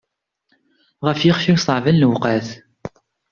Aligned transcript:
Ɣef 1.05 1.19
yixef-iw 1.23 1.57
ṣeεben 1.65 1.95
lewqat. 2.01 2.47